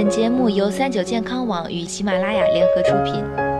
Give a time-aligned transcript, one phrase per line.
[0.00, 3.57] 本节目由三九健康网与喜马拉雅联合出品。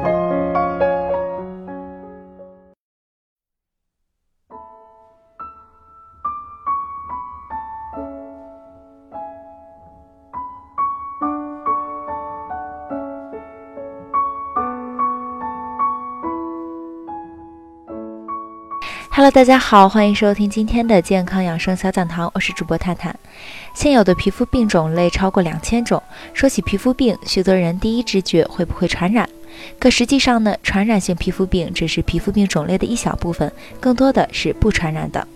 [19.19, 23.19] Hello，大家好，欢迎收听今天的健康养生小讲堂，我是主播探探。
[23.75, 26.01] 现有的皮肤病种类超过两千种，
[26.33, 29.29] 说起皮肤病，许多人第一直觉会不会传染？
[29.81, 35.27] 可实际上呢，传染性皮肤病只是皮肤病种类的一小部分，更多的是不传染的。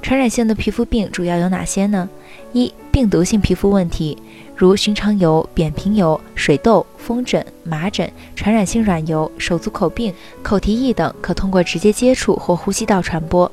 [0.00, 2.08] 传染性的皮肤病主要有哪些呢？
[2.56, 4.16] 一、病毒性皮肤问题，
[4.56, 13.52] 如寻常疣、扁平疣、水痘、风疹、麻疹、传染性软疣、手足口病、口蹄疫等，可通过直接接触或呼吸道传播。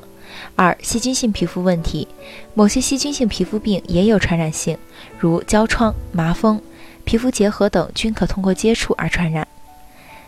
[0.56, 2.08] 二、细菌性皮肤问题，
[2.54, 4.78] 某些细菌性皮肤病也有传染性，
[5.18, 6.58] 如焦疮、麻风、
[7.04, 9.46] 皮肤结核等，均可通过接触而传染。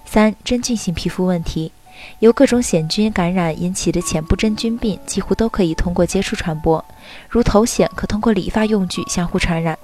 [0.05, 1.73] 三、真菌性皮肤问题。
[2.19, 6.85] 由各种癣菌感染引起的浅部真菌病，几乎都可以通过接触传播，
[7.29, 9.79] 如头癣可通过理发用具相互传染，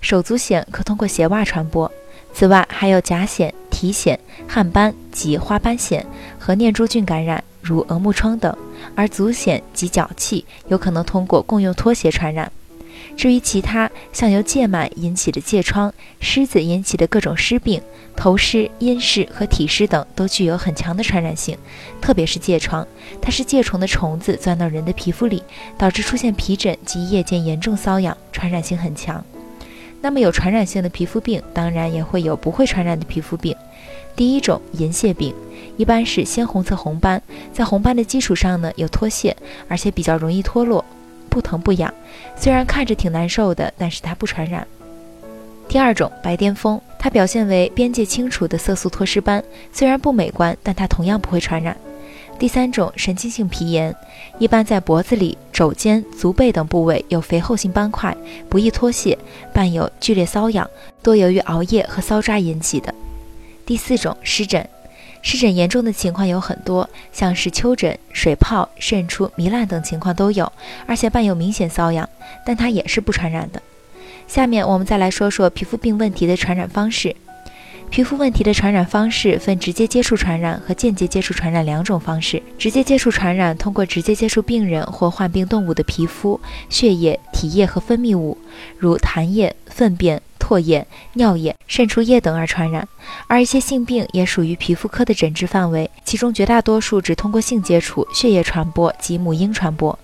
[0.00, 1.90] 手足癣可通过鞋袜传播。
[2.32, 6.04] 此外，还有甲癣、体癣、汗斑及花斑癣
[6.38, 8.52] 和念珠菌感染，如鹅木疮等；
[8.94, 12.52] 而足癣及脚气有可能通过共用拖鞋传染。
[13.18, 17.82] 至于其他像由疥螨引起的疥疮、虱子引起的各种虱病、
[18.14, 21.58] 头虱、阴虱和体虱等，都具有很强的传染性。
[22.00, 22.86] 特别是疥疮，
[23.20, 25.42] 它是疥虫的虫子钻到人的皮肤里，
[25.76, 29.24] 导致出现皮疹及夜间严重瘙痒，传染性很强。
[30.00, 33.52] 那么有传染性的皮肤病，当然也会有不会传染的皮肤病。
[34.14, 35.34] 第一种银屑病，
[35.76, 37.20] 一般是鲜红色红斑，
[37.52, 40.84] 在红斑的基础上呢有脱屑，而且比较容易脱落。
[41.28, 41.92] 不疼不痒，
[42.36, 44.66] 虽然看着挺难受的，但是它不传染。
[45.68, 51.76] 第二种白癜风，它表现为边界清楚的色素脱失斑，虽然不美观，但它同样不会传染。
[52.38, 53.94] 第三种神经性皮炎，
[54.38, 58.16] 一般在脖子里、肘尖、足背等部位有肥厚性斑块，
[58.48, 59.18] 不易脱屑，
[59.52, 60.68] 伴有剧烈瘙痒，
[61.02, 62.94] 多由于熬夜和搔抓引起的。
[63.66, 64.66] 第四种湿疹。
[65.22, 70.52] 湿疹严重的情况有很多，像是丘疹、水泡、渗出、糜烂等情况都有，
[70.86, 72.08] 而且伴有明显瘙痒，
[72.44, 73.62] 但它也是不传染的。
[74.26, 77.16] 下面我们再来说说皮肤病问题的传染方式。
[77.90, 82.42] 皮肤问题的传染方式分直接接触传染和间接接触传染两种方式。
[82.58, 88.36] 直接接触传染通过直接接触病人或患病动物的皮肤、血液、体液和分泌物，
[88.76, 90.20] 如痰液、粪便。
[90.48, 92.88] 唾液、尿液、渗出液等而传染，
[93.26, 99.98] 而一些性病也属于皮肤科的诊治范围，其中绝大多数只通过性接触、血液传播及母婴传播。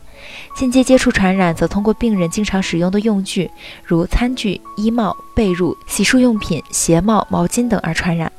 [0.54, 3.50] 间接接触传染则通过病人经常使用的用具，
[3.82, 8.30] 如餐具、衣帽、被褥、洗漱用品、鞋帽、毛巾等而传染。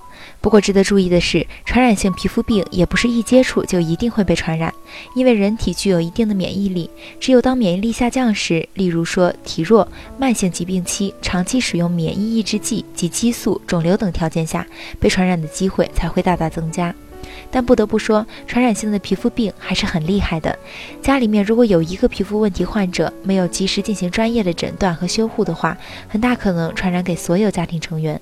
[0.46, 4.72] 不过，值得注意的是，传染性皮肤病也不是一接触就一定会被传染，
[5.16, 6.88] 因为人体具有一定的免疫力，
[7.20, 9.88] 只有当免疫力下降时，例如说体弱、
[10.20, 14.64] 慢性疾病期、长期使用免疫抑制剂及激素、肿瘤等条件下，
[15.00, 16.94] 被传染的机会才会大大增加。
[17.50, 20.56] 但不得不说，传染性的皮肤病还是很厉害的。
[21.02, 25.76] 家里面如果有一个皮肤问题患者，没有及时进行专业的诊断和修护的话，
[26.08, 28.22] 很大可能传染给所有家庭成员。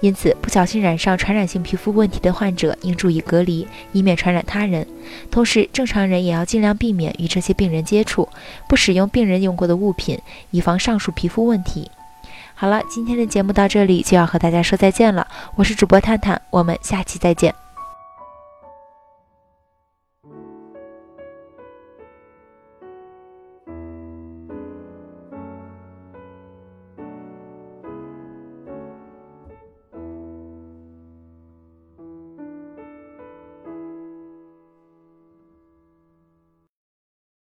[0.00, 4.86] 因此，不小心染上传染性皮肤问题的患者应注意隔离，以免传染他人。
[5.30, 8.28] 同时，正常人也要尽量避免与这些病人接触，
[8.68, 10.20] 不使用病人用过的物品，
[10.50, 11.90] 以防上述皮肤问题。
[12.54, 15.26] 好了，今天的节目到这里就要和大家说再见了。
[15.56, 17.65] 我是主播探探，我们下期再见。